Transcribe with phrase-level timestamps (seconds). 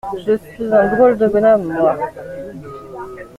[0.25, 1.95] Je suis un drôle de bonhomme, moi!…